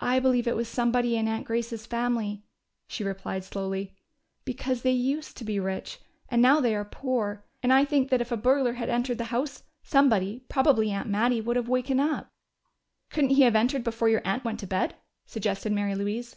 [0.00, 2.44] "I believe it was somebody in Aunt Grace's family,"
[2.86, 3.96] she replied slowly.
[4.44, 7.44] "Because they used to be rich, and now they are poor.
[7.60, 11.40] And I think that if a burglar had entered the house, somebody, probably Aunt Mattie,
[11.40, 12.30] would have wakened up."
[13.08, 14.94] "Couldn't he have entered before your aunt went to bed?"
[15.26, 16.36] suggested Mary Louise.